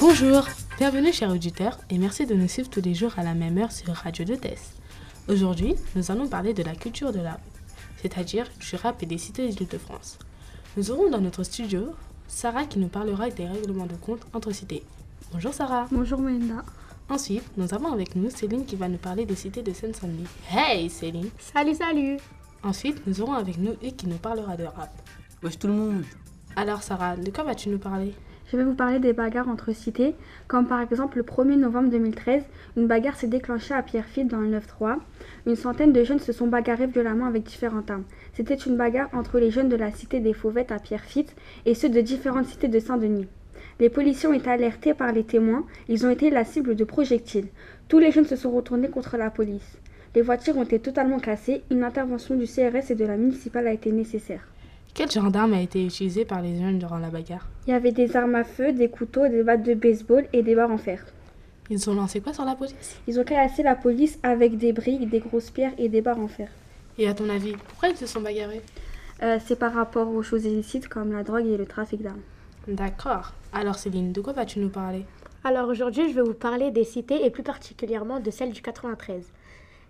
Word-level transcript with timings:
Bonjour, 0.00 0.46
bienvenue 0.78 1.12
chers 1.12 1.32
auditeurs 1.32 1.76
et 1.90 1.98
merci 1.98 2.24
de 2.24 2.34
nous 2.34 2.46
suivre 2.46 2.70
tous 2.70 2.80
les 2.80 2.94
jours 2.94 3.14
à 3.16 3.24
la 3.24 3.34
même 3.34 3.58
heure 3.58 3.72
sur 3.72 3.92
Radio 3.92 4.24
de 4.24 4.36
Test. 4.36 4.76
Aujourd'hui, 5.26 5.74
nous 5.96 6.12
allons 6.12 6.28
parler 6.28 6.54
de 6.54 6.62
la 6.62 6.76
culture 6.76 7.10
de 7.10 7.18
la 7.18 7.32
rue, 7.32 7.40
c'est-à-dire 8.00 8.46
du 8.60 8.76
rap 8.76 9.02
et 9.02 9.06
des 9.06 9.18
cités 9.18 9.48
d'Île-de-France. 9.48 10.20
Nous 10.76 10.92
aurons 10.92 11.10
dans 11.10 11.20
notre 11.20 11.42
studio 11.42 11.88
Sarah 12.28 12.64
qui 12.64 12.78
nous 12.78 12.86
parlera 12.86 13.28
des 13.30 13.46
règlements 13.48 13.86
de 13.86 13.96
compte 13.96 14.24
entre 14.34 14.52
cités. 14.52 14.84
Bonjour 15.32 15.52
Sarah. 15.52 15.88
Bonjour 15.90 16.20
Melinda. 16.20 16.62
Ensuite, 17.08 17.42
nous 17.56 17.74
avons 17.74 17.92
avec 17.92 18.14
nous 18.14 18.30
Céline 18.30 18.66
qui 18.66 18.76
va 18.76 18.88
nous 18.88 18.98
parler 18.98 19.26
des 19.26 19.34
cités 19.34 19.62
de 19.62 19.72
Seine-Saint-Denis. 19.72 20.28
Hey 20.52 20.88
Céline 20.90 21.30
Salut, 21.38 21.74
salut 21.74 22.18
Ensuite, 22.62 23.04
nous 23.04 23.20
aurons 23.20 23.32
avec 23.34 23.58
nous 23.58 23.72
Hugues 23.82 23.96
qui 23.96 24.06
nous 24.06 24.18
parlera 24.18 24.56
de 24.56 24.64
rap. 24.64 24.92
Wesh 25.42 25.58
tout 25.58 25.66
le 25.66 25.72
monde 25.72 26.04
Alors 26.54 26.84
Sarah, 26.84 27.16
de 27.16 27.30
quoi 27.32 27.42
vas-tu 27.42 27.68
nous 27.68 27.78
parler? 27.78 28.14
Je 28.50 28.56
vais 28.56 28.64
vous 28.64 28.74
parler 28.74 28.98
des 28.98 29.12
bagarres 29.12 29.50
entre 29.50 29.74
cités, 29.74 30.14
comme 30.46 30.66
par 30.66 30.80
exemple 30.80 31.18
le 31.18 31.22
1er 31.22 31.56
novembre 31.56 31.90
2013, 31.90 32.42
une 32.78 32.86
bagarre 32.86 33.14
s'est 33.14 33.26
déclenchée 33.26 33.74
à 33.74 33.82
Pierrefitte 33.82 34.28
dans 34.28 34.40
le 34.40 34.48
9-3. 34.48 34.96
Une 35.46 35.54
centaine 35.54 35.92
de 35.92 36.02
jeunes 36.02 36.18
se 36.18 36.32
sont 36.32 36.46
bagarrés 36.46 36.86
violemment 36.86 37.26
avec 37.26 37.42
différentes 37.42 37.90
armes. 37.90 38.04
C'était 38.32 38.54
une 38.54 38.78
bagarre 38.78 39.10
entre 39.12 39.38
les 39.38 39.50
jeunes 39.50 39.68
de 39.68 39.76
la 39.76 39.90
cité 39.90 40.20
des 40.20 40.32
Fauvettes 40.32 40.72
à 40.72 40.78
Pierrefitte 40.78 41.36
et 41.66 41.74
ceux 41.74 41.90
de 41.90 42.00
différentes 42.00 42.46
cités 42.46 42.68
de 42.68 42.78
Saint-Denis. 42.80 43.28
Les 43.80 43.90
policiers 43.90 44.30
ont 44.30 44.32
été 44.32 44.48
alertés 44.48 44.94
par 44.94 45.12
les 45.12 45.24
témoins, 45.24 45.66
ils 45.90 46.06
ont 46.06 46.10
été 46.10 46.30
la 46.30 46.44
cible 46.46 46.74
de 46.74 46.84
projectiles. 46.84 47.48
Tous 47.88 47.98
les 47.98 48.12
jeunes 48.12 48.24
se 48.24 48.36
sont 48.36 48.50
retournés 48.50 48.88
contre 48.88 49.18
la 49.18 49.28
police. 49.28 49.76
Les 50.14 50.22
voitures 50.22 50.56
ont 50.56 50.64
été 50.64 50.78
totalement 50.78 51.18
cassées, 51.18 51.64
une 51.70 51.84
intervention 51.84 52.34
du 52.34 52.46
CRS 52.46 52.90
et 52.90 52.94
de 52.94 53.04
la 53.04 53.18
municipale 53.18 53.66
a 53.66 53.74
été 53.74 53.92
nécessaire. 53.92 54.40
Quel 54.98 55.12
genre 55.12 55.30
d'arme 55.30 55.52
a 55.52 55.60
été 55.60 55.84
utilisé 55.86 56.24
par 56.24 56.42
les 56.42 56.58
jeunes 56.58 56.80
durant 56.80 56.98
la 56.98 57.08
bagarre? 57.08 57.46
Il 57.68 57.70
y 57.70 57.72
avait 57.72 57.92
des 57.92 58.16
armes 58.16 58.34
à 58.34 58.42
feu, 58.42 58.72
des 58.72 58.88
couteaux, 58.88 59.28
des 59.28 59.44
battes 59.44 59.62
de 59.62 59.74
baseball 59.74 60.26
et 60.32 60.42
des 60.42 60.56
barres 60.56 60.72
en 60.72 60.76
fer. 60.76 61.06
Ils 61.70 61.88
ont 61.88 61.94
lancé 61.94 62.20
quoi 62.20 62.32
sur 62.32 62.44
la 62.44 62.56
police? 62.56 62.98
Ils 63.06 63.20
ont 63.20 63.22
cassé 63.22 63.62
la 63.62 63.76
police 63.76 64.18
avec 64.24 64.58
des 64.58 64.72
briques, 64.72 65.08
des 65.08 65.20
grosses 65.20 65.50
pierres 65.52 65.70
et 65.78 65.88
des 65.88 66.00
barres 66.00 66.18
en 66.18 66.26
fer. 66.26 66.48
Et 66.98 67.06
à 67.06 67.14
ton 67.14 67.30
avis, 67.30 67.52
pourquoi 67.68 67.90
ils 67.90 67.96
se 67.96 68.06
sont 68.06 68.20
bagarrés? 68.20 68.60
Euh, 69.22 69.38
C'est 69.46 69.56
par 69.56 69.72
rapport 69.72 70.08
aux 70.08 70.24
choses 70.24 70.44
illicites 70.46 70.88
comme 70.88 71.12
la 71.12 71.22
drogue 71.22 71.46
et 71.46 71.56
le 71.56 71.66
trafic 71.66 72.02
d'armes. 72.02 72.22
D'accord. 72.66 73.34
Alors 73.52 73.76
Céline, 73.76 74.10
de 74.10 74.20
quoi 74.20 74.32
vas-tu 74.32 74.58
nous 74.58 74.68
parler? 74.68 75.04
Alors 75.44 75.68
aujourd'hui, 75.68 76.10
je 76.10 76.14
vais 76.16 76.22
vous 76.22 76.34
parler 76.34 76.72
des 76.72 76.82
cités 76.82 77.24
et 77.24 77.30
plus 77.30 77.44
particulièrement 77.44 78.18
de 78.18 78.32
celle 78.32 78.50
du 78.50 78.62
93. 78.62 79.22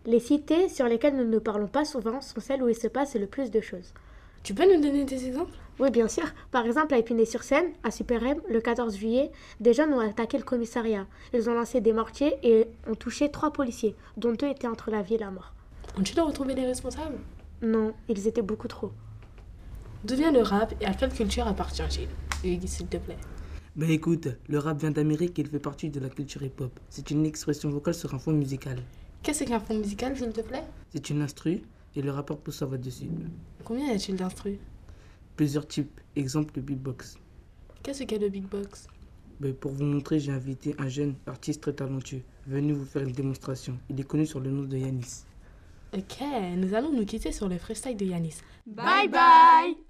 Les 0.05 0.21
cités 0.21 0.69
sur 0.69 0.85
lesquelles 0.85 1.17
nous 1.17 1.25
ne 1.25 1.39
parlons 1.39 1.67
pas 1.67 1.87
souvent 1.87 2.21
sont 2.21 2.41
celles 2.41 2.63
où 2.63 2.69
il 2.69 2.77
se 2.77 2.89
passe 2.89 3.15
le 3.15 3.27
plus 3.27 3.51
de 3.51 3.63
choses. 3.63 3.95
Tu 4.43 4.55
peux 4.55 4.65
nous 4.65 4.81
donner 4.81 5.05
des 5.05 5.27
exemples? 5.27 5.53
Oui, 5.79 5.91
bien 5.91 6.09
sûr. 6.09 6.25
Par 6.51 6.67
exemple, 6.67 6.95
à 6.95 6.99
Épinay-sur-Seine, 6.99 7.67
à 7.85 7.91
Super 7.91 8.25
M, 8.25 8.41
le 8.49 8.61
14 8.61 8.97
juillet, 8.97 9.31
des 9.61 9.73
jeunes 9.73 9.93
ont 9.93 10.01
attaqué 10.01 10.37
le 10.39 10.43
commissariat. 10.43 11.07
Ils 11.33 11.49
ont 11.49 11.55
lancé 11.55 11.81
des 11.81 11.93
mortiers 11.93 12.35
et 12.43 12.67
ont 12.89 12.95
touché 12.95 13.31
trois 13.31 13.53
policiers, 13.53 13.95
dont 14.17 14.33
deux 14.33 14.49
étaient 14.49 14.67
entre 14.67 14.91
la 14.91 15.03
vie 15.03 15.15
et 15.15 15.19
la 15.19 15.31
mort. 15.31 15.53
Ont-ils 15.99 16.21
retrouvé 16.21 16.55
les 16.55 16.67
responsables? 16.67 17.19
Non, 17.63 17.93
ils 18.09 18.27
étaient 18.27 18.43
beaucoup 18.43 18.69
trop. 18.69 18.91
D'où 20.05 20.17
vient 20.17 20.33
le 20.33 20.43
rap 20.43 20.75
et 20.81 20.87
à 20.87 20.95
quelle 20.95 21.13
culture 21.13 21.47
appartient-il? 21.47 22.09
Hugues, 22.45 22.67
s'il 22.67 22.87
te 22.87 22.97
plaît. 22.97 23.19
Bah 23.77 23.87
écoute, 23.89 24.29
le 24.49 24.59
rap 24.59 24.81
vient 24.81 24.91
d'Amérique 24.91 25.39
et 25.39 25.43
il 25.43 25.49
fait 25.49 25.59
partie 25.59 25.91
de 25.91 26.01
la 26.01 26.09
culture 26.09 26.43
hip-hop. 26.43 26.73
C'est 26.89 27.11
une 27.11 27.27
expression 27.27 27.69
vocale 27.71 27.95
sur 27.95 28.15
un 28.15 28.19
fond 28.19 28.33
musical. 28.33 28.79
Qu'est-ce 29.23 29.45
qu'un 29.45 29.61
fond 29.61 29.75
musical, 29.75 30.17
s'il 30.17 30.33
te 30.33 30.41
plaît? 30.41 30.65
C'est 30.91 31.11
une 31.11 31.23
instru 31.23 31.63
et 31.99 32.03
le 32.03 32.11
rappeur 32.13 32.39
pousse 32.39 32.59
sa 32.59 32.67
voix 32.67 32.79
dessus. 32.79 33.09
Combien 33.65 33.89
y 33.89 33.91
a-t-il 33.91 34.17
d'instrus 34.17 34.59
Plusieurs 35.37 35.67
types, 35.67 36.01
exemple 36.17 36.53
le 36.57 36.63
beatbox. 36.63 37.19
Qu'est-ce 37.83 38.05
qu'est 38.05 38.19
le 38.19 38.29
big 38.29 38.45
box? 38.45 38.87
Bah, 39.41 39.49
pour 39.61 39.73
vous 39.73 39.85
montrer, 39.85 40.19
j'ai 40.19 40.33
invité 40.33 40.75
un 40.79 40.89
jeune 40.89 41.15
artiste 41.27 41.61
très 41.61 41.73
talentueux. 41.73 42.23
Venu 42.47 42.73
vous 42.73 42.85
faire 42.85 43.03
une 43.03 43.13
démonstration. 43.13 43.79
Il 43.89 44.01
est 44.01 44.05
connu 44.05 44.27
sur 44.27 44.41
le 44.41 44.51
nom 44.51 44.63
de 44.63 44.77
Yanis. 44.77 45.25
Ok, 45.95 46.23
nous 46.57 46.75
allons 46.75 46.93
nous 46.93 47.05
quitter 47.05 47.33
sur 47.33 47.49
le 47.49 47.59
freestyle 47.59 47.97
de 47.97 48.05
Yanis. 48.05 48.39
Bye 48.67 49.09
bye 49.09 49.88